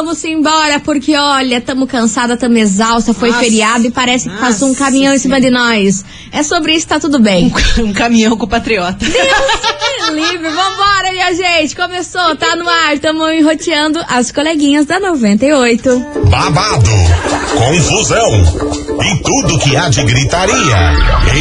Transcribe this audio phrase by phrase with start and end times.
[0.00, 3.44] vamos embora, porque olha, tamo cansada, tamo exausta, foi Nossa.
[3.44, 6.02] feriado e parece que passou um caminhão em cima de nós.
[6.32, 7.52] É sobre isso, tá tudo bem.
[7.78, 9.04] Um caminhão com o patriota.
[9.04, 11.76] Deus me livre, vambora, minha gente.
[11.76, 15.98] Começou, tá no ar, tamo enroteando as coleguinhas da 98.
[16.30, 16.90] babado,
[17.56, 18.30] confusão
[19.02, 20.94] e tudo que há de gritaria.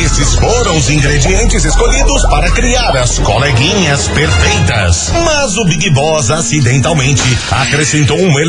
[0.04, 5.12] Esses foram os ingredientes escolhidos para criar as coleguinhas perfeitas.
[5.24, 8.49] Mas o Big Boss acidentalmente acrescentou um elemento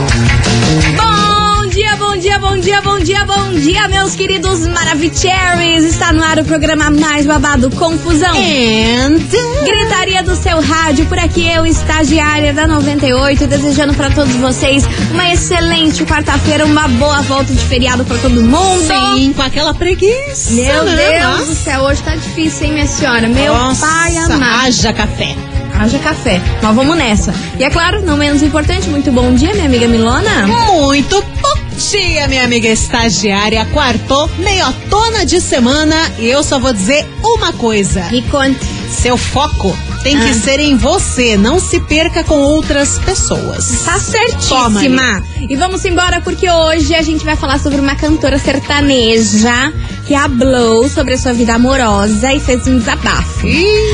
[2.21, 5.85] Bom dia, bom dia, bom dia, bom dia, meus queridos Maravicheries.
[5.85, 8.35] Está no ar o programa mais babado Confusão.
[8.35, 9.17] And...
[9.65, 15.33] Gritaria do seu rádio, por aqui eu, estagiária da 98, desejando para todos vocês uma
[15.33, 18.83] excelente quarta-feira, uma boa volta de feriado para todo mundo.
[19.15, 20.51] Sim, com aquela preguiça.
[20.51, 20.95] Meu né?
[20.95, 21.45] Deus Nossa.
[21.45, 23.27] do céu, hoje tá difícil, hein, minha senhora?
[23.27, 24.43] Meu Nossa, pai amado.
[24.67, 25.35] haja café.
[25.73, 26.39] Haja café.
[26.61, 27.33] Mas vamos nessa.
[27.57, 30.45] E é claro, não menos importante, muito bom dia, minha amiga Milona.
[30.45, 33.65] Muito bom dia, minha amiga estagiária.
[33.73, 35.95] Quartou, meiotona de semana.
[36.19, 38.03] E eu só vou dizer uma coisa.
[38.11, 38.59] Me conte.
[38.89, 40.33] Seu foco tem que Ah.
[40.33, 41.37] ser em você.
[41.37, 43.83] Não se perca com outras pessoas.
[43.85, 45.23] Tá certíssima.
[45.49, 49.73] E vamos embora porque hoje a gente vai falar sobre uma cantora sertaneja
[50.11, 53.47] que hablou sobre a sua vida amorosa e fez um desabafo.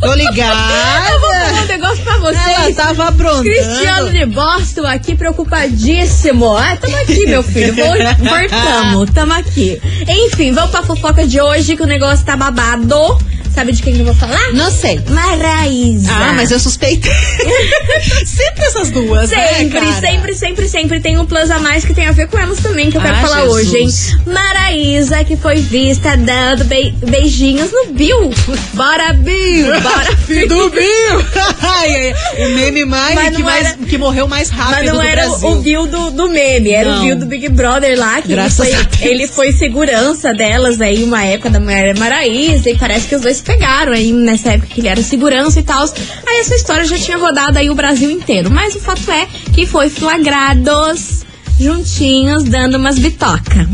[0.00, 1.10] Tô ligada.
[1.10, 2.46] Eu vou falar um negócio pra vocês.
[2.58, 3.42] Ela tava aprontando.
[3.44, 6.54] Cristiano de Boston aqui, preocupadíssimo.
[6.56, 7.74] Ah, tamo aqui, meu filho.
[7.74, 9.80] Vol- Voltamos, tamo aqui.
[10.06, 13.18] Enfim, vamos pra fofoca de hoje, que o negócio tá babado.
[13.58, 14.52] Sabe de quem que eu vou falar?
[14.52, 15.00] Não sei.
[15.08, 16.12] Maraísa.
[16.12, 17.10] Ah, mas eu suspeitei.
[18.24, 20.00] sempre essas duas, né, Sempre, cara?
[20.00, 22.88] sempre, sempre, sempre tem um plus a mais que tem a ver com elas também,
[22.88, 23.66] que eu quero Ah, falar Jesus.
[23.66, 23.88] hoje, hein?
[24.26, 28.30] Maraísa, que foi vista dando bei- beijinhos no Bill.
[28.74, 29.66] Bora, Bill!
[29.80, 30.46] Bora, Bill!
[30.48, 31.26] Do Bill!
[32.38, 35.48] O meme mais Mas que, mais era- que morreu mais rápido Mas não era Brasil.
[35.48, 36.98] o Bill do, do meme, era Não.
[36.98, 38.70] o Bill do Big Brother lá, que ele foi,
[39.00, 43.40] ele foi segurança delas aí, uma época da mulher Maraísa, e parece que os dois
[43.48, 45.82] pegaram aí nessa época que ele era segurança e tal.
[46.26, 48.50] Aí essa história já tinha rodado aí o Brasil inteiro.
[48.50, 51.24] Mas o fato é que foi flagrados
[51.58, 53.66] juntinhos dando umas bitoca.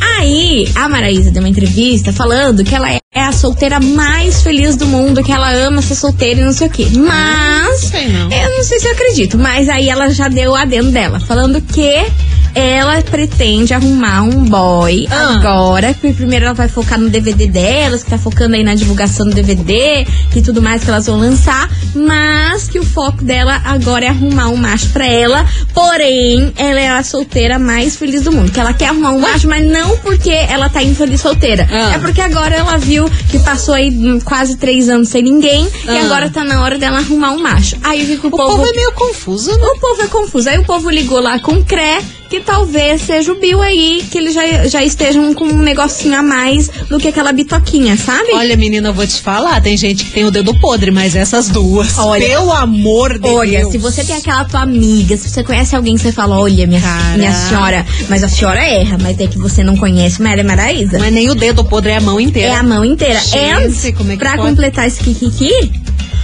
[0.00, 4.86] Aí a Maraísa deu uma entrevista falando que ela é a solteira mais feliz do
[4.86, 6.86] mundo, que ela ama ser solteira e não sei o quê.
[6.96, 8.30] Mas sei não.
[8.30, 11.60] eu não sei se eu acredito, mas aí ela já deu o adendo dela, falando
[11.60, 12.06] que
[12.54, 15.34] ela pretende arrumar um boy Ah.
[15.38, 19.26] agora, que primeiro ela vai focar no DVD delas, que tá focando aí na divulgação
[19.28, 24.04] do DVD e tudo mais que elas vão lançar, mas que o foco dela agora
[24.06, 25.44] é arrumar um macho pra ela,
[25.74, 29.48] porém, ela é a solteira mais feliz do mundo, que ela quer arrumar um macho,
[29.48, 31.92] mas não porque ela tá infeliz solteira, Ah.
[31.94, 33.92] é porque agora ela viu que passou aí
[34.24, 36.04] quase três anos sem ninguém e Ah.
[36.04, 37.76] agora tá na hora dela arrumar um macho.
[37.82, 39.66] Aí o que que o, O povo é meio confuso, né?
[39.66, 40.48] o povo é confuso.
[40.48, 44.18] Aí o povo ligou lá com o CRE, que talvez seja o Bill aí, que
[44.18, 48.32] eles já, já estejam com um negocinho a mais do que aquela bitoquinha, sabe?
[48.34, 51.48] Olha, menina, eu vou te falar, tem gente que tem o dedo podre, mas essas
[51.48, 52.24] duas, Olha.
[52.26, 53.72] pelo amor de Olha, Deus.
[53.72, 56.80] se você tem aquela tua amiga, se você conhece alguém que você fala, olha, minha,
[56.80, 57.16] Cara.
[57.16, 60.98] minha senhora, mas a senhora erra, mas é que você não conhece Maria Maraísa.
[60.98, 62.48] Não é nem o dedo podre, é a mão inteira.
[62.52, 63.20] É a mão inteira.
[63.20, 64.48] Gente, And, como é que pra pode?
[64.50, 65.72] completar esse kikiki,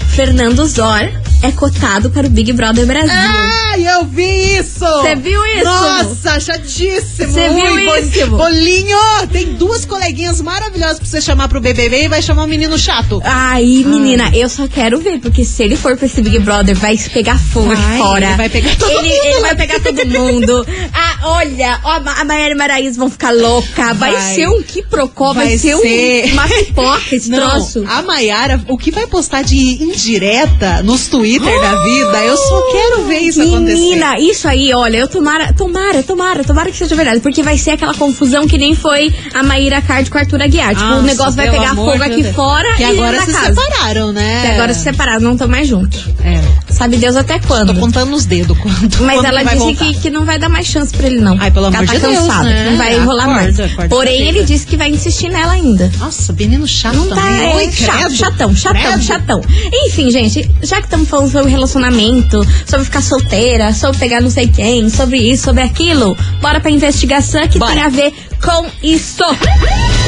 [0.08, 1.08] Fernando Zor
[1.42, 3.10] é cotado para o Big Brother Brasil.
[3.12, 4.78] Ai, eu vi isso!
[4.84, 5.64] Você viu isso?
[5.64, 7.32] Nossa, chatíssimo!
[7.32, 8.26] Você viu Ui, isso?
[8.28, 8.96] Bolinho!
[9.32, 13.20] Tem duas coleguinhas maravilhosas pra você chamar pro BBB e vai chamar um menino chato.
[13.24, 16.96] Ai, menina, eu só quero ver, porque se ele for pra esse Big Brother, vai
[16.96, 18.26] pegar fogo Vai, fora.
[18.26, 20.66] ele vai pegar todo Ele- mundo ele vai pegar todo mundo.
[20.96, 23.94] Ah, olha, a Maiara e Maraísa vão ficar louca.
[23.94, 24.34] Vai, Vai.
[24.34, 26.26] ser um quiprocó, vai, Vai ser, ser.
[26.26, 27.84] Um, uma pipoca esse Não, troço.
[27.88, 33.04] a Maiara, o que vai postar de indireta nos Twitter da vida, eu só quero
[33.04, 33.83] ver isso acontecer.
[33.84, 37.72] Menina, isso aí, olha, eu tomara, tomara, tomara, tomara que seja verdade, porque vai ser
[37.72, 40.74] aquela confusão que nem foi a Maíra Card com o Arthur Aguiar.
[40.74, 42.34] Tipo, o negócio vai pegar fogo aqui Deus.
[42.34, 43.54] fora Que e agora se casa.
[43.54, 44.40] separaram, né?
[44.42, 46.06] Que agora se separaram, não estão mais juntos.
[46.24, 46.42] É.
[46.72, 47.72] Sabe Deus até quando?
[47.72, 48.96] Tô contando nos dedos quando.
[49.02, 51.36] Mas quando ela disse que, que não vai dar mais chance pra ele, não.
[51.40, 52.70] Ai, pelo amor tá de Deus, cansada, né?
[52.70, 53.60] não vai rolar Acorda, mais.
[53.60, 55.90] acorda Porém, ele disse que vai insistir nela ainda.
[55.98, 57.52] Nossa, menino chato Não tá, também.
[57.52, 59.02] é Oi, chato, chatão, chatão, Credo.
[59.04, 59.40] chatão.
[59.86, 64.48] Enfim, gente, já que estamos falando sobre relacionamento, sobre ficar solteira, sobre pegar não sei
[64.48, 67.72] quem, sobre isso, sobre aquilo, bora pra investigação que Bora.
[67.72, 68.12] tem a ver
[68.42, 69.24] com isso.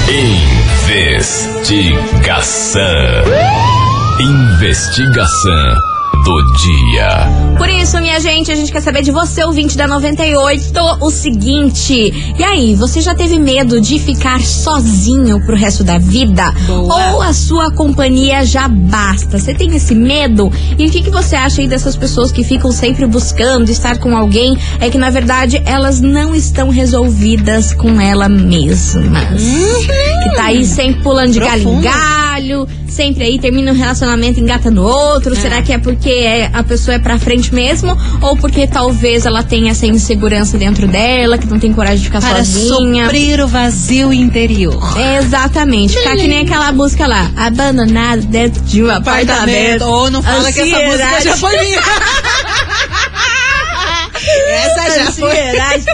[0.09, 2.83] Investigação.
[4.21, 7.57] Investigação do dia.
[7.57, 12.35] Por isso, minha gente, a gente quer saber de você, ouvinte da 98, o seguinte.
[12.39, 16.53] E aí, você já teve medo de ficar sozinho pro resto da vida?
[16.67, 17.13] Boa.
[17.13, 19.39] Ou a sua companhia já basta?
[19.39, 20.53] Você tem esse medo?
[20.79, 24.17] E o que, que você acha aí dessas pessoas que ficam sempre buscando estar com
[24.17, 24.59] alguém?
[24.81, 29.43] É que, na verdade, elas não estão resolvidas com ela mesmas.
[30.23, 31.83] Que tá aí sempre pulando de galho em Profundo.
[31.83, 35.35] galho, sempre aí termina um relacionamento e engata no outro.
[35.37, 37.97] Será que é porque é- a pessoa é pra frente mesmo?
[38.21, 42.21] Ou porque talvez ela tenha essa insegurança dentro dela, que não tem coragem de ficar
[42.21, 43.05] Para sozinha?
[43.05, 44.79] suprir o vazio interior.
[45.19, 45.97] Exatamente.
[45.97, 49.83] Ficar que nem aquela música lá, abandonado dentro de um apartamento.
[49.85, 51.25] Ou não fala que essa música Ansiedade.
[51.25, 51.81] já foi minha.
[54.49, 55.31] essa já foi.
[55.31, 55.85] Ansiedade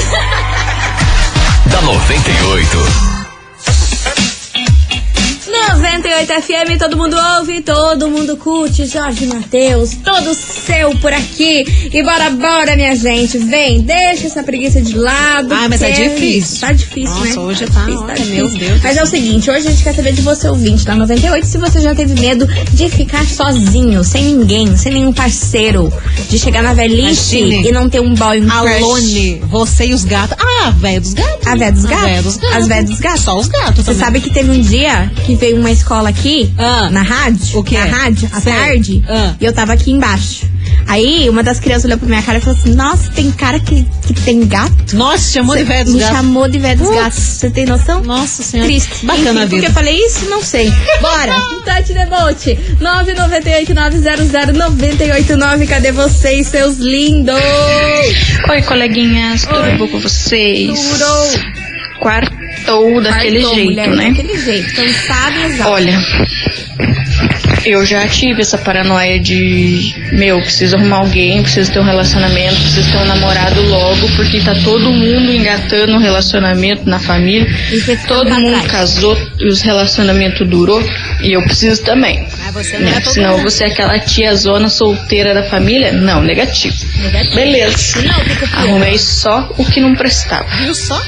[1.69, 3.06] da 98.
[5.57, 8.85] 98 FM, todo mundo ouve, todo mundo curte.
[8.85, 11.63] Jorge Matheus, todo seu por aqui.
[11.91, 13.37] E bora, bora, minha gente.
[13.39, 15.53] Vem, deixa essa preguiça de lado.
[15.53, 16.59] Ai, mas é difícil.
[16.61, 17.39] Tá difícil, Nossa, né?
[17.39, 18.59] hoje tá, difícil, olha, meu difícil.
[18.67, 20.95] Deus do Mas é o seguinte, hoje a gente quer saber de você, ouvinte da
[20.95, 25.91] 98, se você já teve medo de ficar sozinho, sem ninguém, sem nenhum parceiro.
[26.29, 27.67] De chegar na velhice Imagine.
[27.69, 28.57] e não ter um boy, um crush.
[28.83, 30.37] Alone, você e os gatos.
[30.39, 31.47] Ah, velho dos gatos.
[31.47, 32.05] A véia dos A gatos?
[32.05, 32.57] véia dos gatos.
[32.57, 33.21] As véias dos gatos?
[33.21, 33.99] Só os gatos Você também.
[33.99, 36.89] sabe que teve um dia que veio uma escola aqui, Ah.
[36.91, 37.77] na rádio, O quê?
[37.77, 38.53] na rádio, à Sei.
[38.53, 39.33] tarde, Ah.
[39.39, 40.45] e eu tava aqui embaixo.
[40.87, 43.85] Aí uma das crianças olhou pra minha cara e falou assim: Nossa, tem cara que,
[44.05, 44.95] que tem gato?
[44.95, 46.15] Nossa, chamou de velho dos Me gatos.
[46.17, 47.19] chamou de velho dos gatos.
[47.19, 48.01] Você tem noção?
[48.03, 48.69] Nossa senhora.
[48.69, 49.05] Triste.
[49.05, 49.67] Bacana Enfim, a Por que vida.
[49.67, 50.29] eu falei isso?
[50.29, 50.71] Não sei.
[51.01, 51.33] Bora.
[51.65, 52.57] Tati Debote.
[52.79, 55.67] 998-900-989.
[55.67, 57.35] Cadê vocês, seus lindos?
[58.49, 60.79] Oi, coleguinhas, tudo bom com vocês?
[60.79, 61.05] Tudo.
[62.67, 64.09] Quartou daquele Quartou, jeito, mulher, né?
[64.09, 64.73] Daquele jeito.
[64.73, 65.69] Cansada e exausta.
[65.69, 65.99] Olha,
[67.65, 72.91] eu já tive essa paranoia de, meu, preciso arrumar alguém, preciso ter um relacionamento, preciso
[72.91, 77.47] ter um namorado logo, porque tá todo mundo engatando um relacionamento na família.
[77.71, 80.81] E Todo mundo casou e os relacionamentos durou,
[81.21, 82.27] e eu preciso também.
[82.37, 83.01] Mas você Né?
[83.01, 85.91] Senão você é aquela tia zona solteira da família?
[85.91, 86.75] Não, negativo.
[87.01, 87.35] Negativo.
[87.35, 88.01] Beleza.
[88.01, 88.59] Não.
[88.59, 90.47] Arrumei só o que não prestava.
[90.57, 91.01] Viu só?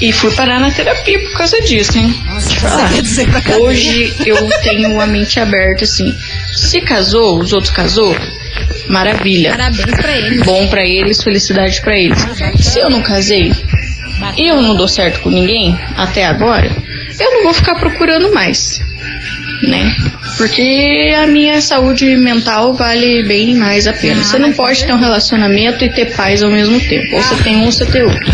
[0.00, 2.14] E fui parar na terapia por causa disso, hein?
[2.26, 2.90] Nossa, Te falar.
[3.60, 6.14] Hoje eu tenho a mente aberta, assim.
[6.54, 8.16] Se casou, os outros casou,
[8.88, 9.50] maravilha.
[9.50, 10.42] Parabéns pra ele.
[10.44, 12.18] Bom pra eles, felicidade pra eles.
[12.60, 13.52] Se eu não casei
[14.36, 16.70] e eu não dou certo com ninguém até agora,
[17.18, 18.80] eu não vou ficar procurando mais,
[19.62, 19.94] né?
[20.36, 24.22] Porque a minha saúde mental vale bem mais a pena.
[24.22, 27.16] Você não pode ter um relacionamento e ter paz ao mesmo tempo.
[27.16, 28.32] Ou você tem um, ou você tem outro.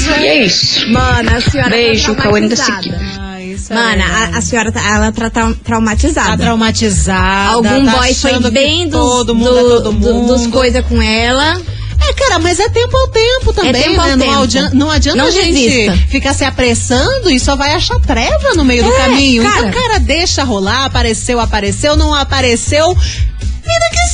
[0.00, 0.88] E é isso.
[0.90, 5.30] Mano, a senhora Beijo, tá Cauane da é Mana, a, a senhora tá, ela tá
[5.30, 6.30] trau- traumatizada.
[6.30, 7.50] Tá traumatizada.
[7.54, 10.36] Algum tá boy foi achando que bem dos, todo mundo do- é todo do- mundo.
[10.36, 11.60] dos coisas com ela.
[12.06, 14.16] É, cara, mas é tempo ao tempo também, tempo ao né?
[14.16, 14.42] Não tempo.
[14.42, 15.96] adianta, não adianta Não a gente desista.
[16.08, 19.42] ficar se apressando e só vai achar treva no meio do É, caminho.
[19.44, 19.68] cara.
[19.68, 22.94] Então, cara, deixa rolar, apareceu, apareceu, não apareceu.
[22.94, 24.08] Vida que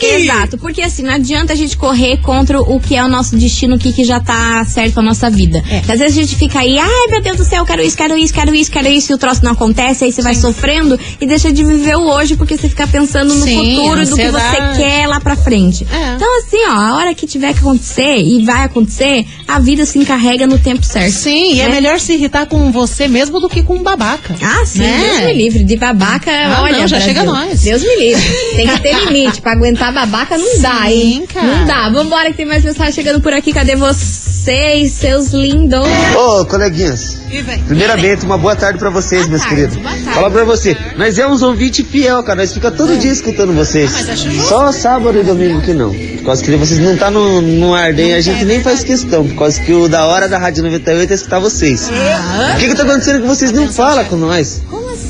[0.00, 3.76] Exato, porque assim, não adianta a gente correr contra o que é o nosso destino,
[3.76, 5.62] o que, que já tá certo a nossa vida.
[5.70, 5.78] É.
[5.92, 8.32] Às vezes a gente fica aí, ai meu Deus do céu, quero isso, quero isso,
[8.32, 11.52] quero isso, quero isso, e o troço não acontece, aí você vai sofrendo e deixa
[11.52, 15.06] de viver o hoje porque você fica pensando no Sim, futuro do que você quer
[15.08, 15.86] lá pra frente.
[15.92, 16.14] É.
[16.14, 19.98] Então, assim, ó, a hora que tiver que acontecer e vai acontecer, a vida se
[19.98, 21.12] encarrega no tempo certo.
[21.12, 21.74] Sim, e é né?
[21.76, 24.34] melhor se irritar com você mesmo do que com um babaca.
[24.42, 24.98] Ah, sim, Né?
[25.16, 25.64] Deus me livre.
[25.64, 26.78] De babaca, Ah, olha.
[26.78, 27.60] não, já Brasil, chega nós.
[27.60, 28.22] Deus me livre.
[28.56, 29.40] Tem que ter limite.
[29.40, 31.26] Pra aguentar babaca não dá, hein?
[31.32, 31.46] cara.
[31.46, 31.88] Não dá.
[31.90, 33.52] Vambora que tem mais mensagem chegando por aqui.
[33.52, 35.86] Cadê vocês, seus lindos?
[36.16, 37.18] Ô, coleguinhas.
[37.30, 37.58] E vem.
[37.64, 39.82] Primeiramente, uma boa tarde pra vocês, Boa meus tarde, queridos.
[39.82, 40.04] tarde.
[40.04, 42.40] Fala pra você, nós é uns ouvintes fiel, cara.
[42.40, 43.90] Nós fica todo dia escutando vocês.
[44.16, 44.48] justo.
[44.48, 45.92] Só sábado e domingo que não.
[45.92, 49.26] Por causa que vocês não tá no, no Arden, a gente nem faz questão.
[49.26, 51.88] Por causa que o da hora da Rádio 98 é escutar vocês.
[51.88, 54.62] O que que tá acontecendo que vocês não falam com nós?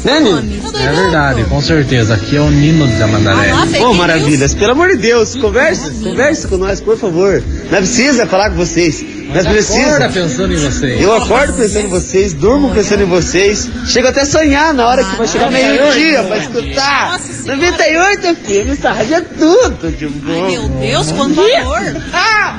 [0.04, 0.38] Né, Nino?
[0.38, 0.60] homem?
[0.84, 2.14] É verdade, com certeza.
[2.14, 3.50] Aqui é o Nino da Mandaré.
[3.50, 7.42] Ah, fake Ô, maravilhas, pelo amor de Deus, conversa, conversa com nós, por favor.
[7.70, 9.04] Não precisa falar com vocês.
[9.26, 10.14] Nós Acorda precisamos.
[10.14, 10.98] pensando em você.
[11.00, 15.02] Eu acordo pensando em vocês, durmo pensando em vocês, chego até a sonhar na hora
[15.04, 17.12] que vai chegar meio-dia pra escutar.
[17.12, 17.56] Nossa Senhora.
[17.56, 20.48] 98 FM, essa rádio é tudo de bom.
[20.48, 21.96] Meu Deus, quanto amor.
[22.12, 22.55] Ah,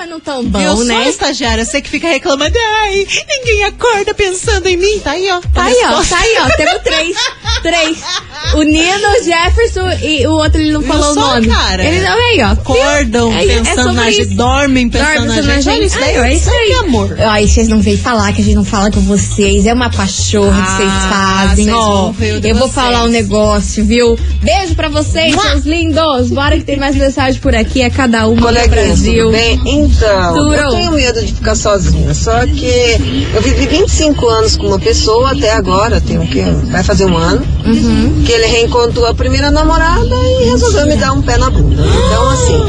[0.00, 1.08] mas não tão bom, eu sou né?
[1.10, 4.98] estagiária, você que fica reclamando, ai, ninguém acorda pensando em mim.
[5.00, 5.40] Tá aí, ó.
[5.40, 6.02] Tá aí, ó.
[6.02, 6.56] Tá aí, ó.
[6.56, 7.16] Temos três.
[7.62, 7.98] Três.
[8.54, 11.46] O Nino, o Jefferson e o outro ele não falou o sou, nome.
[11.46, 11.84] cara.
[11.84, 12.52] Ele não aí, ó.
[12.52, 15.66] Acordam É- é pensando sobre na gente, dormem pensando Dorme na pensando gente.
[15.66, 15.86] na Olha gente.
[15.90, 16.66] isso daí, Aí, ó, é isso aí.
[16.68, 17.16] que amor.
[17.20, 19.66] Ai, vocês não veem falar que a gente não fala com vocês.
[19.66, 22.08] É uma pachorra que vocês Ah, fazem, ó.
[22.10, 22.72] o Eu vou vocês.
[22.72, 24.18] falar um negócio, viu?
[24.42, 25.44] Beijo pra vocês, Mua.
[25.50, 26.30] seus lindos.
[26.30, 27.82] Bora que tem mais mensagem por aqui.
[27.82, 29.24] É cada uma do Brasil.
[29.26, 29.60] tudo bem?
[29.66, 30.54] Então, Tudo.
[30.54, 32.14] eu tenho medo de ficar sozinha.
[32.14, 36.42] Só que eu vivi 25 anos com uma pessoa até agora, tem o quê?
[36.70, 37.39] Vai fazer um ano.
[37.64, 38.22] Uhum.
[38.24, 41.82] Que ele reencontrou a primeira namorada e resolveu me dar um pé na bunda.
[41.82, 42.62] Então, assim,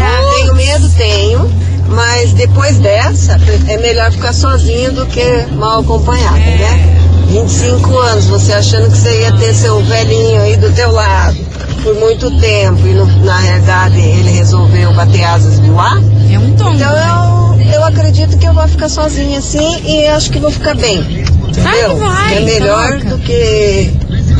[0.00, 1.50] ah, tenho medo, tenho.
[1.88, 6.94] Mas depois dessa, é melhor ficar sozinha do que mal acompanhada, né?
[7.28, 11.36] 25 anos, você achando que você ia ter seu velhinho aí do teu lado
[11.82, 15.98] por muito tempo e no- na realidade ele resolveu bater asas de lá.
[16.30, 16.72] É um tom.
[16.74, 20.74] Então eu, eu acredito que eu vou ficar sozinha assim e acho que vou ficar
[20.74, 21.24] bem.
[21.58, 21.96] Entendeu?
[21.96, 23.04] Vai, vai, é melhor tá louca.
[23.10, 23.90] do que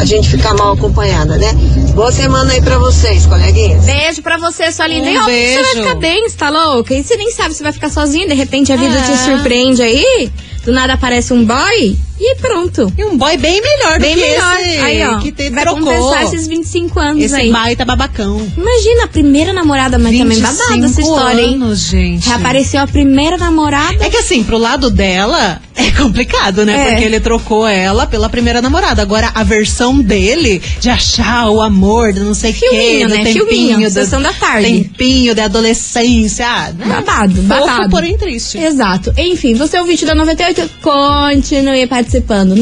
[0.01, 1.53] a gente ficar mal acompanhada, né?
[1.95, 3.85] Boa semana aí pra vocês, coleguinhas.
[3.85, 5.09] Beijo pra você, sua linda.
[5.09, 5.83] Um e óbvio você vai beijo.
[5.83, 6.95] ficar bem, você tá louca?
[6.95, 9.03] E você nem sabe se vai ficar sozinha, de repente a vida É.
[9.03, 10.31] te surpreende aí,
[10.69, 12.93] do nada aparece um boy e pronto.
[12.99, 14.57] E um boy bem melhor Bem do que melhor.
[14.61, 15.19] esse aí, ó.
[15.19, 15.85] que te vai trocou.
[15.85, 17.51] compensar esses 25 anos Esse aí.
[17.51, 18.47] baita babacão.
[18.57, 21.55] Imagina a primeira namorada, mas também babada essa história, hein?
[21.55, 22.29] anos, gente.
[22.29, 24.05] Reapareceu a primeira namorada.
[24.05, 26.77] É que assim, pro lado dela é complicado, né?
[26.77, 26.91] É.
[26.91, 29.01] Porque ele trocou ela pela primeira namorada.
[29.01, 33.15] Agora, a versão dele de achar o amor, de não sei o quê, Filminho, do
[33.15, 33.25] né?
[33.25, 34.67] tempinho, Filminho, do sessão da tarde.
[34.69, 36.47] tempinho da adolescência.
[36.47, 36.85] Ah, né?
[36.85, 37.91] Babado, Fofo, babado.
[37.91, 38.59] porém triste.
[38.59, 39.13] Exato.
[39.17, 42.55] Enfim, você é o vídeo da 98, continue participando.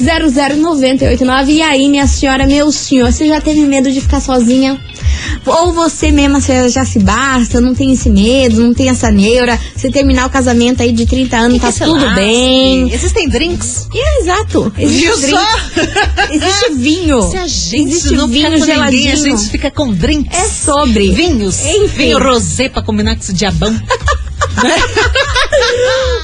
[0.00, 1.48] 998900989.
[1.48, 4.78] E aí, minha senhora, meu senhor, você já teve medo de ficar sozinha?
[5.46, 9.58] Ou você mesma você já se basta, não tem esse medo, não tem essa neura.
[9.76, 12.14] Você terminar o casamento aí de 30 anos, tá tudo lasque.
[12.14, 12.92] bem.
[12.92, 13.88] Existem drinks.
[13.94, 14.72] É, exato.
[14.78, 15.38] Existe Viu drink.
[15.38, 15.46] só?
[16.32, 17.22] Existe vinho.
[17.30, 19.02] Se a gente Existe não vinho fica com geladinho.
[19.02, 20.38] ninguém, a gente fica com drinks.
[20.38, 21.10] É sobre.
[21.12, 21.64] Vinhos.
[21.66, 21.86] Enfim.
[21.96, 23.72] Vinho rosé pra combinar com esse diabão.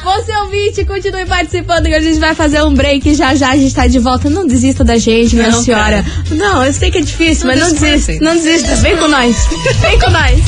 [0.04, 3.74] Você ouvinte, continue participando que a gente vai fazer um break já já a gente
[3.74, 4.28] tá de volta.
[4.30, 6.04] Não desista da gente, minha Não, senhora.
[6.30, 8.12] Não, eu sei que é difícil, Não mas não desista.
[8.12, 8.24] desista.
[8.24, 8.76] Não desista.
[8.76, 9.36] Vem com nós.
[9.80, 10.38] Vem com nós.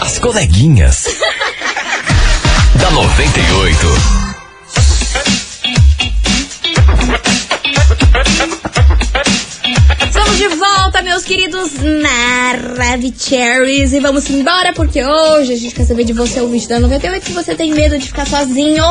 [0.00, 1.04] As coleguinhas.
[2.76, 4.23] da 98.
[10.48, 11.70] De volta, meus queridos
[12.02, 13.94] Maravicheries.
[13.94, 17.32] E vamos embora, porque hoje a gente quer saber de você, ouvinte da 98, se
[17.32, 18.84] você tem medo de ficar sozinho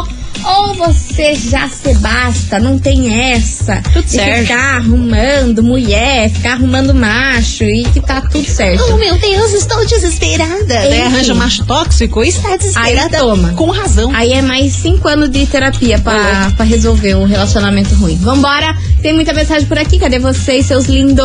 [0.46, 3.82] ou você já se basta, não tem essa.
[3.94, 4.48] Tudo certo.
[4.48, 8.84] ficar arrumando mulher, ficar arrumando macho e que tá tudo certo.
[8.90, 10.88] Oh, meu Deus, estou desesperada.
[10.88, 11.02] Enfim.
[11.02, 13.18] arranja um macho tóxico e está desesperada.
[13.18, 13.54] Aí toma.
[13.54, 14.12] Com razão.
[14.14, 18.18] Aí é mais cinco anos de terapia pra, pra resolver o relacionamento ruim.
[18.18, 19.98] Vambora, tem muita mensagem por aqui.
[20.00, 21.24] Cadê vocês, seus lindos?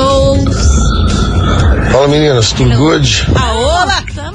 [1.93, 3.27] Fala meninas, tudo good?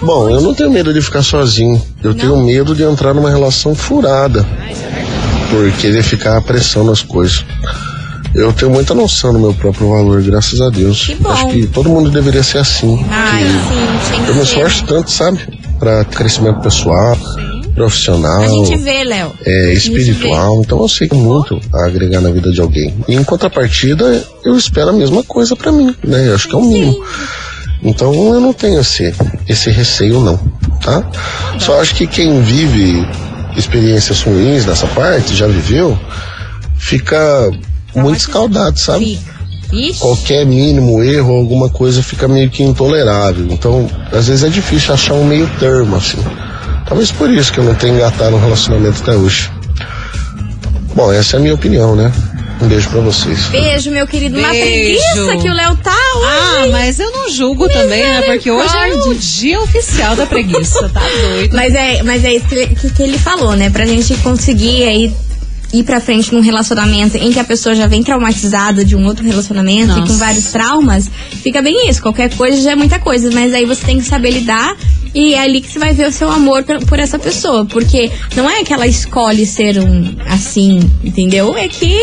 [0.02, 1.82] Bom, eu não tenho medo de ficar sozinho.
[2.04, 4.46] Eu tenho medo de entrar numa relação furada.
[5.50, 7.46] Por querer ficar apressando as coisas.
[8.36, 11.06] Eu tenho muita noção do meu próprio valor, graças a Deus.
[11.06, 11.30] Que bom.
[11.30, 13.06] Acho que todo mundo deveria ser assim.
[13.10, 15.40] Ai, que sim, eu me esforço tanto, sabe?
[15.78, 17.16] Pra crescimento pessoal.
[17.74, 19.32] Profissional, A gente vê, Léo.
[19.46, 20.62] é, espiritual.
[20.62, 22.94] Então eu sei muito a agregar na vida de alguém.
[23.08, 26.28] E em contrapartida, eu espero a mesma coisa pra mim, né?
[26.30, 27.04] Eu acho que é o mínimo.
[27.82, 29.14] Então eu não tenho esse,
[29.48, 30.38] esse receio, não,
[30.82, 31.06] tá?
[31.60, 33.06] Só acho que quem vive
[33.58, 35.98] experiências ruins nessa parte, já viveu,
[36.78, 37.52] fica
[37.96, 39.20] muito escaldado, sabe?
[39.72, 40.00] Ixi.
[40.00, 43.48] Qualquer mínimo erro, alguma coisa fica meio que intolerável.
[43.50, 46.20] Então, às vezes é difícil achar um meio termo, assim.
[46.88, 49.50] Talvez por isso que eu não tenho engatado um relacionamento até hoje.
[50.96, 52.12] Bom, essa é a minha opinião, né?
[52.62, 53.48] Um beijo pra vocês.
[53.48, 54.38] Beijo, meu querido.
[54.38, 54.66] Uma Beijo.
[54.66, 56.72] preguiça que o Léo tá Ah, hoje.
[56.72, 58.22] mas eu não julgo também, né?
[58.22, 61.02] Porque hoje é o dia oficial da preguiça, tá
[61.34, 61.56] doido.
[61.56, 63.70] Mas é, mas é isso que, que, que ele falou, né?
[63.70, 65.14] Pra gente conseguir aí
[65.74, 69.26] ir pra frente num relacionamento em que a pessoa já vem traumatizada de um outro
[69.26, 70.14] relacionamento e com Nossa.
[70.18, 71.10] vários traumas,
[71.42, 72.02] fica bem isso.
[72.02, 74.76] Qualquer coisa já é muita coisa, mas aí você tem que saber lidar
[75.14, 77.66] e é ali que você vai ver o seu amor por, por essa pessoa.
[77.66, 81.56] Porque não é que ela escolhe ser um assim, entendeu?
[81.58, 81.96] É que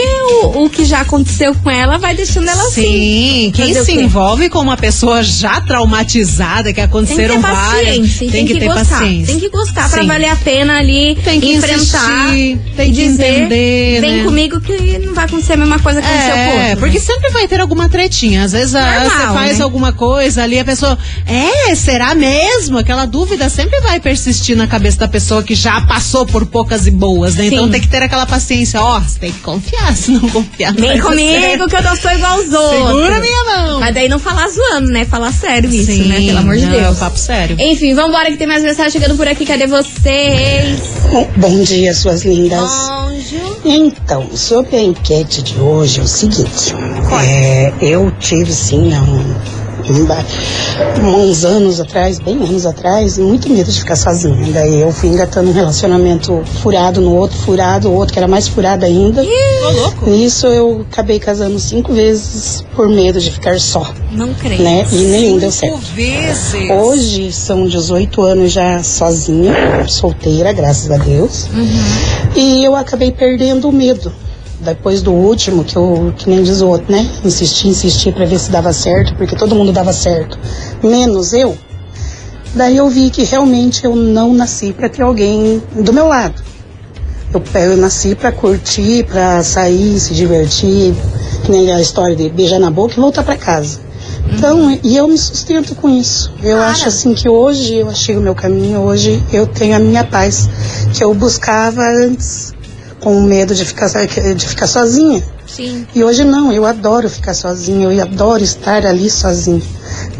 [0.45, 2.83] o, o que já aconteceu com ela vai deixando ela assim.
[2.83, 7.87] Sim, quem se envolve com uma pessoa já traumatizada, que Tem que aconteceram ter várias.
[7.99, 8.85] paciência, tem, que, ter gostar.
[9.01, 9.27] paciência.
[9.27, 10.09] Tem que gostar pra Sim.
[10.09, 14.25] valer a pena ali Tem que enfrentar insistir, tem e que dizer, entender, vem né?
[14.25, 17.05] comigo que não vai acontecer a mesma coisa que aconteceu com É, porque né?
[17.05, 18.45] sempre vai ter alguma tretinha.
[18.45, 19.65] Às vezes ah, Normal, você faz né?
[19.65, 20.99] alguma coisa ali, a pessoa.
[21.27, 22.79] É, será mesmo?
[22.79, 26.91] Aquela dúvida sempre vai persistir na cabeça da pessoa que já passou por poucas e
[26.91, 27.47] boas, né?
[27.47, 27.71] Então Sim.
[27.71, 28.81] tem que ter aquela paciência.
[28.81, 30.73] Ó, você tem que confiar, se não confiar.
[30.73, 31.69] não Vem comigo certo.
[31.69, 32.87] que eu não sou igual aos outros.
[33.03, 33.81] Segura minha mão.
[33.81, 35.05] Mas daí não falar zoando, né?
[35.05, 36.21] Falar sério isso, Sim, né?
[36.21, 36.99] Pelo amor de Deus.
[36.99, 37.57] papo sério.
[37.59, 39.45] Enfim, vambora que tem mais mensagem chegando por aqui.
[39.47, 40.81] Cadê vocês?
[41.37, 42.71] Bom dia, suas lindas.
[42.71, 43.61] Anjo.
[43.65, 46.75] Então, sobre a enquete de hoje é o seguinte:
[47.23, 49.35] é, eu tive sim um,
[51.03, 54.53] uns anos atrás, bem anos atrás, muito medo de ficar sozinha.
[54.53, 58.49] Daí eu fui engatando um relacionamento furado no outro, furado, o outro que era mais
[58.49, 59.23] furado ainda.
[59.75, 60.11] Louco.
[60.11, 64.63] Nisso eu acabei casando cinco vezes por medo de ficar só, Não creio.
[64.63, 64.87] né?
[64.93, 65.95] E nenhum deu Cinco certo.
[65.95, 66.71] vezes.
[66.71, 69.53] Hoje são 18 anos já sozinha,
[69.89, 71.47] solteira, graças a Deus.
[72.37, 74.13] E eu acabei perdendo o medo.
[74.61, 77.09] Depois do último, que eu, que nem diz o outro, né?
[77.25, 80.39] Insisti, insisti pra ver se dava certo, porque todo mundo dava certo,
[80.83, 81.57] menos eu.
[82.55, 86.43] Daí eu vi que realmente eu não nasci pra ter alguém do meu lado.
[87.33, 90.95] Eu, eu nasci pra curtir, pra sair, se divertir,
[91.45, 93.79] que nem a história de beijar na boca e voltar pra casa.
[94.33, 96.33] Então, e eu me sustento com isso.
[96.43, 100.05] Eu acho assim que hoje eu achei o meu caminho, hoje eu tenho a minha
[100.05, 100.49] paz,
[100.93, 102.53] que eu buscava antes,
[103.01, 105.23] com medo de ficar, de ficar sozinha.
[105.47, 105.87] Sim.
[105.95, 109.63] E hoje não, eu adoro ficar sozinha, eu adoro estar ali sozinha.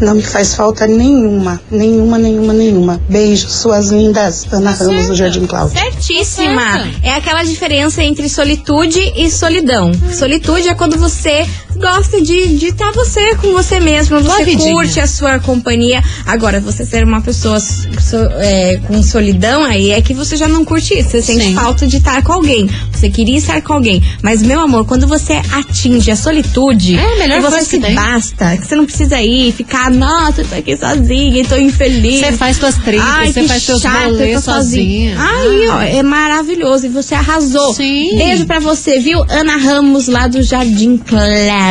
[0.01, 3.01] Não me faz falta nenhuma, nenhuma, nenhuma, nenhuma.
[3.09, 5.79] Beijo, suas lindas, Ana Ramos do Jardim Cláudio.
[5.79, 6.73] Certíssima.
[6.73, 7.01] Certo.
[7.05, 9.93] É aquela diferença entre solitude e solidão.
[10.13, 11.47] Solitude é quando você
[11.81, 14.73] gosta de estar você com você mesmo, você vidinha.
[14.75, 16.03] curte a sua companhia.
[16.27, 20.65] Agora, você ser uma pessoa so- é, com solidão, aí é que você já não
[20.65, 21.11] curte isso.
[21.11, 21.55] Você sente Sim.
[21.55, 22.69] falta de estar com alguém.
[22.93, 24.03] Você queria estar com alguém.
[24.23, 27.79] Mas, meu amor, quando você atinge a solitude, É a melhor que você que se
[27.81, 27.95] tem.
[27.95, 32.21] basta, que você não precisa ir, ficar, nossa, eu tô aqui sozinha, e tô infeliz.
[32.21, 35.17] Você faz suas trilhas, você que faz seus rolês tô sozinha.
[35.19, 36.87] Aí, ó, é maravilhoso.
[36.87, 37.73] E você arrasou.
[37.75, 38.17] Sim.
[38.17, 39.25] Beijo pra você, viu?
[39.29, 40.97] Ana Ramos, lá do Jardim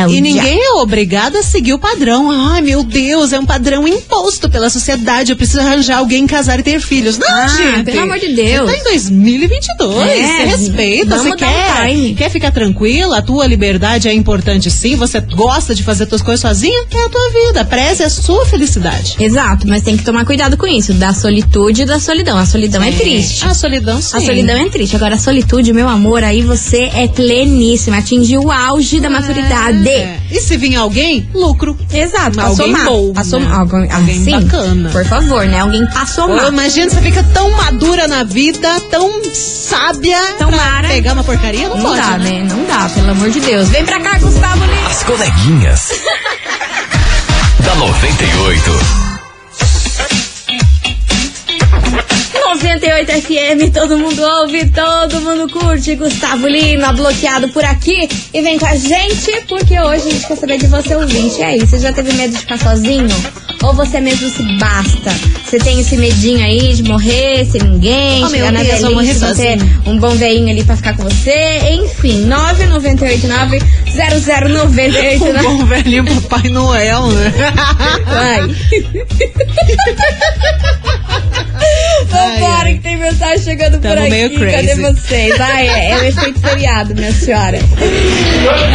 [0.00, 0.18] Cláudia.
[0.18, 2.30] E ninguém é obrigado a seguir o padrão.
[2.30, 5.32] Ai, meu Deus, é um padrão imposto pela sociedade.
[5.32, 7.18] Eu preciso arranjar alguém, casar e ter filhos.
[7.18, 7.84] Não, Ah, gente.
[7.84, 8.70] pelo amor de Deus.
[8.70, 10.08] Você tá em 2022.
[10.08, 11.16] É, você respeita.
[11.18, 13.18] Você dar um quer, quer ficar tranquila?
[13.18, 14.96] A tua liberdade é importante sim.
[14.96, 16.84] Você gosta de fazer tuas coisas sozinha?
[16.92, 17.64] É a tua vida.
[17.64, 19.16] Preze a sua felicidade.
[19.18, 22.36] Exato, mas tem que tomar cuidado com isso, da solitude e da solidão.
[22.36, 23.44] A solidão é, triste.
[23.44, 24.16] A solidão sim.
[24.16, 24.96] A solidão é triste.
[24.96, 29.78] Agora, a solitude, meu amor, aí você é pleníssima, atingiu o auge da maturidade.
[29.90, 30.20] É.
[30.30, 31.76] E se vir alguém, lucro.
[31.92, 32.84] Exato, passou Alguém mal.
[32.84, 33.48] bom, né?
[33.52, 34.90] Alguém, Alguém assim, bacana.
[34.90, 35.60] Por favor, né?
[35.60, 36.48] Alguém passou Pô, mal.
[36.48, 40.88] imagina, você fica tão madura na vida, tão sábia Tão pra mara.
[40.88, 41.68] pegar uma porcaria?
[41.68, 42.30] Não, Não pode, dá, né?
[42.42, 42.48] né?
[42.48, 43.68] Não dá, pelo amor de Deus.
[43.68, 44.88] Vem pra cá, Gustavo Lima.
[44.88, 45.90] As coleguinhas.
[47.64, 48.79] da 98.
[53.00, 55.94] 98 FM, todo mundo ouve, todo mundo curte.
[55.94, 58.06] Gustavo Lima, bloqueado por aqui.
[58.32, 61.38] E vem com a gente, porque hoje a gente quer saber de você, ouvinte.
[61.38, 63.08] E aí, você já teve medo de ficar sozinho?
[63.62, 65.10] Ou você mesmo se basta?
[65.44, 69.14] Você tem esse medinho aí de morrer sem ninguém, Oh, chegar na velhice, não ter
[69.14, 69.82] sozinho.
[69.86, 71.58] um bom veinho ali pra ficar com você?
[71.70, 73.58] Enfim, 9989
[73.90, 77.32] 0098 Um bom velhinho Papai Noel, né?
[78.06, 78.40] Vai.
[82.06, 84.10] Vambora, que tem mensagem chegando por Tamo aqui.
[84.10, 84.80] meio Cadê crazy.
[84.82, 85.40] vocês?
[85.40, 87.58] Ai, é, é o efeito feriado, minha senhora.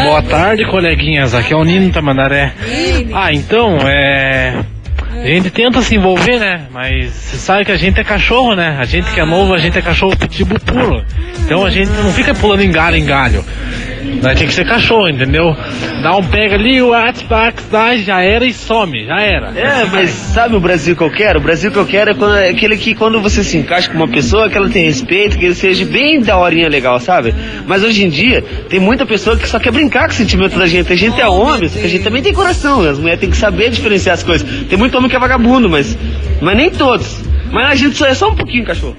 [0.04, 1.34] Boa tarde, coleguinhas.
[1.34, 2.54] Aqui é o Nino Tamandaré.
[3.14, 4.64] Ah, então, é.
[5.12, 6.66] A gente tenta se envolver, né?
[6.72, 8.78] Mas você sabe que a gente é cachorro, né?
[8.80, 11.04] A gente que é novo, a gente é cachorro pitbull puro.
[11.40, 13.44] Então a gente não fica pulando em galho em galho.
[14.22, 15.56] Nós tem que ser cachorro, entendeu?
[16.02, 19.48] Dá um pega ali, o Atbax dá, já era e some, já era.
[19.58, 21.40] É, mas sabe o Brasil que eu quero?
[21.40, 23.98] O Brasil que eu quero é, quando- é aquele que quando você se encaixa com
[23.98, 27.34] uma pessoa, que ela tem respeito, que ele seja bem daorinha legal, sabe?
[27.68, 30.66] Mas hoje em dia, tem muita pessoa que só quer brincar com o sentimento da
[30.68, 30.92] gente.
[30.92, 32.82] A gente é homem, só que a gente também tem coração.
[32.82, 34.48] As mulheres têm que saber diferenciar as coisas.
[34.68, 35.98] Tem muito homem que é vagabundo, mas,
[36.42, 37.22] mas nem todos.
[37.52, 38.96] Mas a gente só é só um pouquinho cachorro.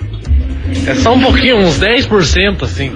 [0.86, 2.90] É só um pouquinho, uns 10% assim.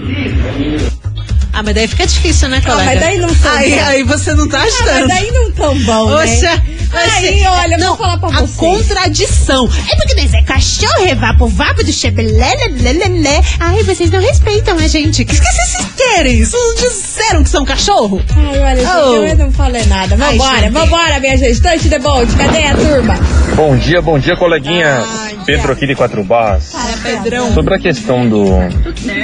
[1.60, 2.84] Ah, mas daí fica difícil, né, colega?
[2.86, 3.84] mas daí não tão aí, bom.
[3.84, 4.86] aí você não tá Ah, achando.
[4.92, 6.26] mas daí não tão bom, né?
[6.26, 8.56] Poxa, Aí, olha, vou falar pra a vocês.
[8.56, 9.68] contradição.
[9.92, 13.28] É porque nós é cachorro, é vapo, vapo do chebelelelelele.
[13.60, 15.22] Ai, vocês não respeitam a gente.
[15.22, 16.44] O que, que vocês querem?
[16.44, 18.22] Vocês não disseram que são cachorro?
[18.34, 19.14] Ai, olha, Oh.
[19.24, 20.16] eu não falei nada.
[20.18, 20.72] Ai, Vambora, gente.
[20.72, 21.60] vambora, minha gente.
[21.60, 22.34] Touch the boat.
[22.36, 23.18] Cadê a turma?
[23.54, 25.04] Bom dia, bom dia, coleguinha.
[25.44, 26.72] Pedro aqui de Quatro Barras.
[27.02, 27.52] Pedrão.
[27.52, 28.46] Sobre a questão do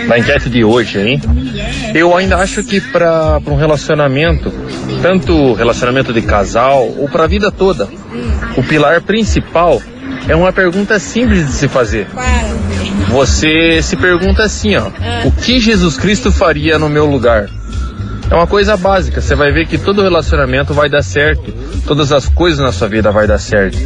[0.09, 1.21] da enquete de hoje aí,
[1.95, 4.53] eu ainda acho que para um relacionamento,
[5.03, 7.89] tanto relacionamento de casal ou para a vida toda,
[8.57, 9.81] o pilar principal
[10.29, 12.09] é uma pergunta simples de se fazer.
[13.09, 14.89] Você se pergunta assim, ó,
[15.25, 17.49] o que Jesus Cristo faria no meu lugar?
[18.29, 21.53] É uma coisa básica, você vai ver que todo relacionamento vai dar certo,
[21.87, 23.79] todas as coisas na sua vida vai dar certo.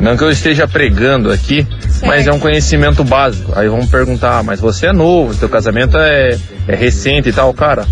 [0.00, 1.64] Não que eu esteja pregando aqui,
[2.04, 3.52] mas é um conhecimento básico.
[3.54, 6.36] Aí vamos perguntar, ah, mas você é novo, seu casamento é,
[6.68, 7.86] é recente e tal, cara.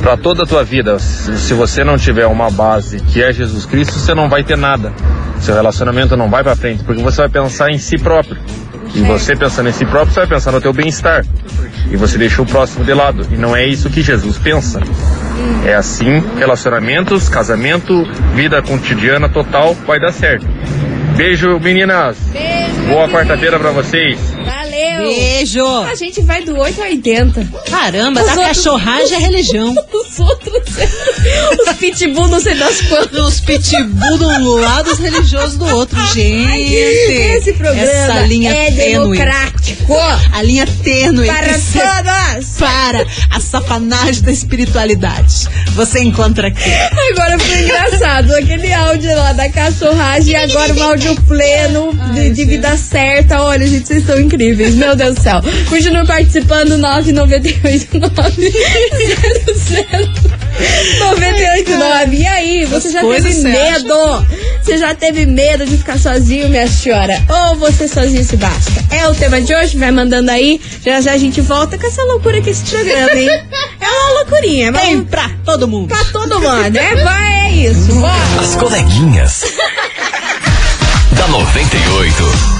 [0.00, 3.94] Para toda a tua vida, se você não tiver uma base que é Jesus Cristo,
[3.94, 4.92] você não vai ter nada.
[5.40, 8.36] Seu relacionamento não vai para frente, porque você vai pensar em si próprio.
[8.94, 11.24] E você pensando em si próprio, você vai pensar no teu bem-estar.
[11.90, 13.26] E você deixa o próximo de lado.
[13.30, 14.80] E não é isso que Jesus pensa.
[15.64, 20.46] É assim, relacionamentos, casamento, vida cotidiana total vai dar certo.
[21.16, 22.18] Beijo, meninas.
[22.88, 24.18] Boa quarta-feira pra vocês.
[24.72, 25.02] Valeu.
[25.02, 25.66] Beijo.
[25.66, 27.48] A gente vai do 8 a 80.
[27.68, 29.74] Caramba, Os da outros- cachorragem é religião.
[29.92, 30.51] Os outros, os
[31.82, 33.18] pitbull não sei das quantas.
[33.18, 35.98] Os pitbull de um lado, os religiosos do outro.
[36.14, 39.16] Gente, Esse programa essa linha é tênue.
[39.18, 39.96] democrático.
[40.32, 42.48] A linha tênue Para todos.
[42.58, 45.48] para a safanagem da espiritualidade.
[45.74, 46.70] Você encontra aqui.
[47.12, 52.44] Agora foi engraçado, aquele áudio lá da cachorragem e agora um áudio pleno de, de
[52.44, 53.42] vida certa.
[53.42, 55.40] Olha, gente, vocês são incríveis, meu Deus do céu.
[55.68, 56.78] Continua participando,
[60.62, 62.12] 998900989.
[62.18, 64.26] E aí, você As já teve medo?
[64.62, 67.20] Você já teve medo de ficar sozinho, minha senhora?
[67.28, 68.72] Ou você sozinho se basta?
[68.90, 70.60] É o tema de hoje, vai mandando aí.
[70.84, 73.28] Já já a gente volta com essa loucura que esse programa, hein?
[73.80, 75.88] É uma loucurinha, mas Tem pra todo mundo.
[75.88, 76.76] pra todo mundo.
[76.76, 77.92] É, vai, é isso.
[77.94, 78.14] Bora.
[78.40, 79.44] As coleguinhas.
[81.12, 82.52] da 98.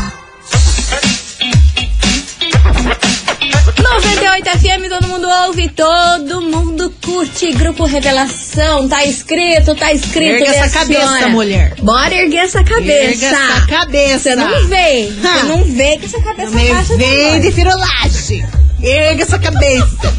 [3.82, 6.71] 98 FM, todo mundo ouve, todo mundo
[7.12, 7.52] curte.
[7.52, 10.32] Grupo Revelação, tá escrito, tá escrito.
[10.32, 11.28] Ergue minha essa cabeça, senhora.
[11.28, 11.74] mulher.
[11.82, 13.24] Bora erguer essa cabeça.
[13.24, 14.18] Erga essa cabeça.
[14.18, 17.40] Você não vê, você não vê que essa cabeça Não baixa vem também.
[17.40, 18.46] de firulagem.
[18.82, 20.12] Erga essa cabeça.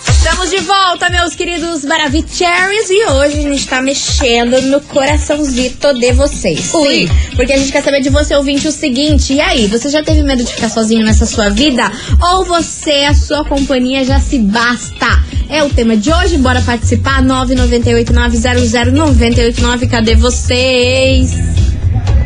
[0.06, 6.12] Estamos de volta, meus queridos Maravicheries, e hoje a gente tá mexendo no coraçãozito de
[6.12, 6.60] vocês.
[6.60, 10.02] Sim, porque a gente quer saber de você, ouvinte, o seguinte: e aí, você já
[10.02, 11.90] teve medo de ficar sozinho nessa sua vida?
[12.20, 15.24] Ou você, a sua companhia já se basta?
[15.48, 17.22] É o tema de hoje, bora participar?
[17.22, 21.30] 998-900-989, cadê vocês?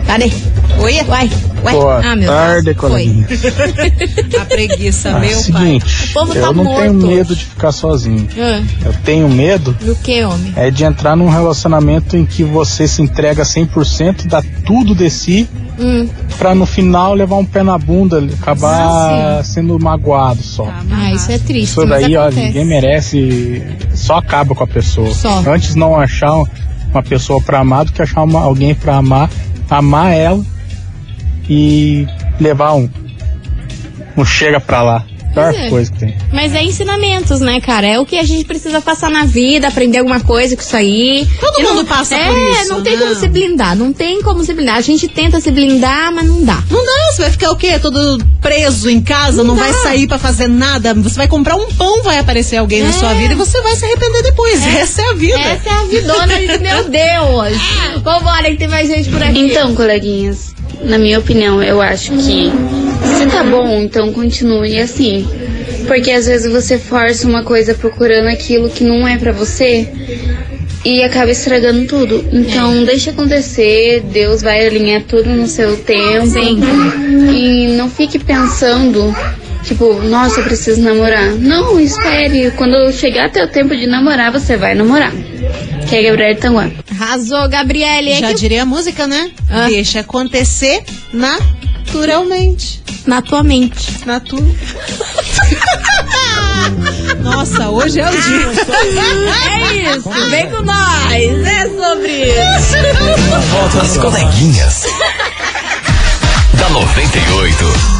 [0.04, 0.49] Cadê?
[0.80, 0.94] Oi?
[1.06, 1.30] Uai,
[1.62, 1.74] uai.
[1.74, 3.26] Boa ah, meu tarde, coleguinha.
[4.40, 6.80] A preguiça, Ah, meu seguinte, O povo eu tá não morto.
[6.80, 8.26] tenho medo de ficar sozinho.
[8.38, 10.52] Ah, Eu tenho medo do que, homem?
[10.56, 15.48] é de entrar num relacionamento em que você se entrega 100%, dá tudo de si,
[15.78, 16.08] Hum.
[16.38, 20.66] pra no final levar um pé na bunda, acabar sendo magoado só.
[20.90, 21.70] Ah, isso é triste.
[21.72, 23.62] Isso mas daí, ó, ninguém merece,
[23.94, 25.12] só acaba com a pessoa.
[25.14, 25.42] Só.
[25.46, 26.32] Antes não achar
[26.92, 29.30] uma pessoa pra amar do que achar uma- alguém pra amar,
[29.68, 30.42] amar ela
[31.50, 32.06] e
[32.40, 32.88] levar um,
[34.16, 35.04] um chega pra lá.
[35.32, 35.68] Pior é.
[35.70, 36.16] coisa que tem.
[36.32, 37.86] Mas é ensinamentos, né, cara?
[37.86, 41.24] É o que a gente precisa passar na vida, aprender alguma coisa com isso aí.
[41.38, 43.02] Todo E não- mundo passa é, por isso, não tem né?
[43.04, 44.74] como se blindar, não tem como se blindar.
[44.74, 46.60] A gente tenta se blindar, mas não dá.
[46.68, 47.78] Não dá, você vai ficar o quê?
[47.78, 50.94] Todo preso em casa, não, Não vai sair pra fazer nada.
[50.94, 52.92] Você vai comprar um pão, vai aparecer alguém na É.
[52.92, 54.66] sua vida e você vai se arrepender depois.
[54.66, 55.38] Essa é a vida.
[55.38, 58.02] Essa é a vidona de meu Deus.
[58.02, 59.38] Vambora, que tem mais gente por aqui.
[59.38, 62.50] Então, coleguinhas, na minha opinião, eu acho que
[63.18, 65.26] se tá bom, então continue assim.
[65.86, 69.88] Porque às vezes você força uma coisa procurando aquilo que não é pra você
[70.84, 72.24] e acaba estragando tudo.
[72.32, 76.38] Então, deixa acontecer, Deus vai alinhar tudo no seu tempo.
[77.32, 79.14] E não fique pensando
[79.62, 81.32] Tipo, nossa, eu preciso namorar.
[81.32, 82.50] Não, espere.
[82.52, 85.12] Quando chegar até o tempo de namorar, você vai namorar.
[85.88, 86.70] Que é Gabriel Tanguá.
[87.00, 88.10] Arrasou, Gabriele.
[88.10, 89.30] É Já que- diria a música, né?
[89.48, 89.66] Ah.
[89.68, 92.82] Deixa acontecer naturalmente.
[93.06, 94.04] Na tua mente.
[94.04, 94.40] Na tua.
[97.22, 98.50] Nossa, hoje é o dia.
[99.50, 101.12] É isso, vem com nós.
[101.12, 102.76] É sobre isso.
[103.80, 104.82] As coleguinhas.
[106.58, 107.99] da 98.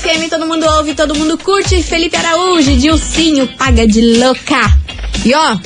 [0.00, 1.82] FM, todo mundo ouve, todo mundo curte.
[1.82, 4.60] Felipe Araújo, Dilcinho, paga de louca.
[5.26, 5.58] E ó,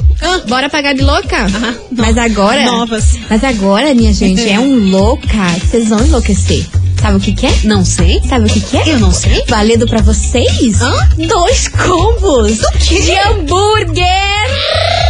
[0.48, 1.46] bora pagar de louca?
[1.92, 2.64] mas agora.
[2.64, 3.16] Novas.
[3.30, 5.28] Mas agora, minha gente, é um louca
[5.60, 6.66] vocês vão enlouquecer.
[7.00, 7.54] Sabe o que, que é?
[7.64, 8.20] Não sei.
[8.28, 8.94] Sabe o que, que é?
[8.94, 9.44] Eu não sei.
[9.46, 10.78] Valendo pra vocês
[11.16, 15.03] dois combos de hambúrguer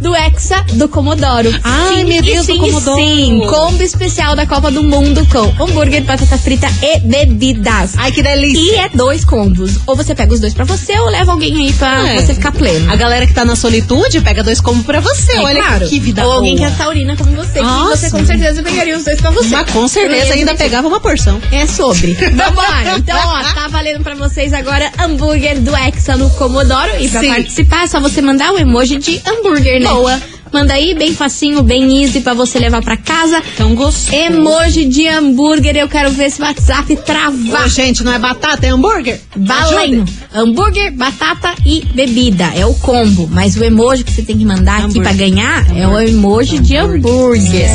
[0.00, 1.50] do Hexa do Comodoro.
[1.62, 2.96] Ai, sim, meu Deus, do sim, Comodoro.
[2.96, 7.94] Sim, combo especial da Copa do Mundo com hambúrguer, batata frita e bebidas.
[7.96, 8.58] Ai, que delícia.
[8.60, 9.78] E é dois combos.
[9.86, 12.20] Ou você pega os dois pra você ou leva alguém aí pra É.
[12.20, 12.90] você ficar pleno.
[12.92, 15.32] A galera que tá na solitude pega dois combos pra você.
[15.32, 15.88] É Olha claro.
[15.88, 16.36] que vida Ou boa.
[16.38, 17.96] alguém que é taurina como você, que Nossa.
[17.96, 19.48] você com certeza pegaria os dois pra você.
[19.48, 21.40] Mas com certeza ainda pegava uma porção.
[21.50, 22.12] É sobre.
[22.34, 22.98] Vambora.
[22.98, 26.90] Então, ó, tá valendo pra vocês agora hambúrguer do Hexa no Comodoro.
[27.00, 27.28] E pra Sim.
[27.28, 29.90] participar é só você mandar o emoji de hambúrguer, né?
[29.96, 30.20] Boa.
[30.52, 33.42] Manda aí, bem facinho, bem easy pra você levar pra casa.
[33.56, 34.14] Tão gostoso.
[34.14, 37.68] Emoji de hambúrguer, eu quero ver esse WhatsApp Ô, travar.
[37.68, 39.20] gente, não é batata, é hambúrguer?
[39.36, 40.04] Valendo.
[40.32, 42.52] Hambúrguer, batata e bebida.
[42.54, 43.28] É o combo.
[43.32, 45.02] Mas o emoji que você tem que mandar aqui Hambúrguer.
[45.02, 47.68] pra ganhar é o emoji de hambúrguer.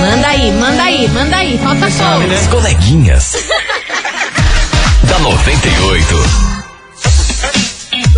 [0.00, 1.58] Manda aí, manda aí, manda aí.
[1.58, 2.32] Falta pouco.
[2.32, 3.32] As coleguinhas.
[5.08, 6.49] da 98.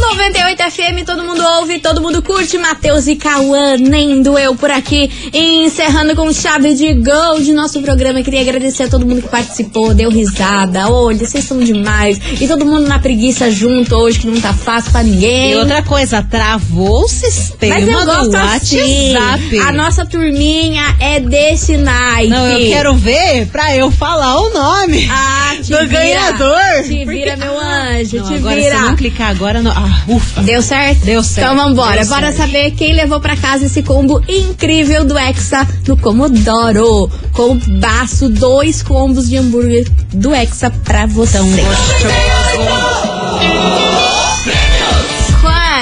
[0.02, 2.58] 98 FM, todo mundo ouve, todo mundo curte.
[2.58, 5.10] Matheus e Cauã, nem doeu por aqui.
[5.32, 8.22] E encerrando com chave de gol de nosso programa.
[8.22, 10.88] Queria agradecer a todo mundo que participou, deu risada.
[10.90, 12.18] Olha, vocês são demais.
[12.40, 15.52] E todo mundo na preguiça junto hoje, que não tá fácil pra ninguém.
[15.52, 19.14] E outra coisa, travou o sistema Mas eu gosto do assim.
[19.14, 19.58] WhatsApp.
[19.60, 22.28] A nossa turminha é desse naipe.
[22.30, 25.86] Não, eu quero ver pra eu falar o nome Ah, do vira.
[25.86, 26.82] ganhador.
[26.84, 28.70] Te vira, meu anjo, Não, te agora, vira.
[28.76, 29.70] se eu não clicar agora, não.
[29.72, 30.42] Ah, ufa.
[30.42, 31.04] Deu certo?
[31.04, 31.52] Deu certo.
[31.52, 32.00] Então vambora.
[32.00, 32.36] Deu Bora certo.
[32.36, 37.10] saber quem levou pra casa esse combo incrível do Hexa no Comodoro.
[37.32, 41.38] Combaço, dois combos de hambúrguer do Hexa pra você.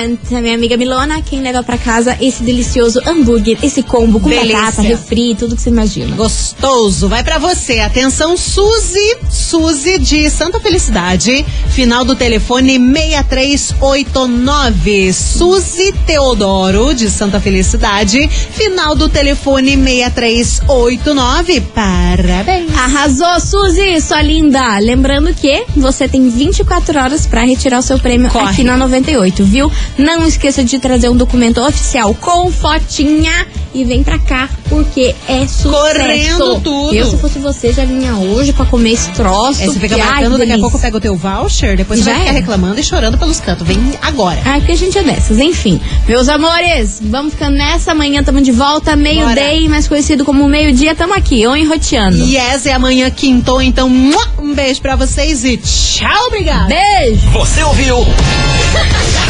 [0.00, 4.56] A minha amiga Milona, quem leva pra casa esse delicioso hambúrguer, esse combo com Delícia.
[4.60, 6.14] batata, refri, tudo que você imagina.
[6.16, 7.08] Gostoso.
[7.08, 7.80] Vai pra você.
[7.80, 9.16] Atenção, Suzy.
[9.28, 11.44] Suzy de Santa Felicidade.
[11.70, 15.12] Final do telefone 6389.
[15.12, 18.28] Suzy Teodoro de Santa Felicidade.
[18.28, 21.60] Final do telefone 6389.
[21.74, 22.74] Parabéns.
[22.76, 24.78] Arrasou, Suzy, sua linda.
[24.78, 28.50] Lembrando que você tem 24 horas pra retirar o seu prêmio Corre.
[28.52, 29.70] aqui na 98, viu?
[29.98, 35.46] Não esqueça de trazer um documento oficial com fotinha e vem pra cá, porque é
[35.46, 35.70] sucesso.
[35.70, 36.94] Correndo tudo.
[36.94, 39.62] Eu, se fosse você, já vinha hoje pra comer esse troço.
[39.62, 42.20] É, você fica marcando, daqui a pouco pega o teu voucher, depois você Já vai
[42.20, 42.40] ficar era.
[42.40, 43.66] reclamando e chorando pelos cantos.
[43.66, 44.40] Vem agora.
[44.44, 45.38] Ai, porque a gente é dessas.
[45.38, 47.92] Enfim, meus amores, vamos ficando nessa.
[47.92, 50.94] Amanhã tamo de volta, meio-day, mais conhecido como meio-dia.
[50.94, 52.24] Tamo aqui, ou enroteando.
[52.24, 56.66] Yes, é amanhã quintou, então um beijo pra vocês e tchau, obrigada.
[56.66, 57.20] Beijo!
[57.32, 57.98] Você ouviu?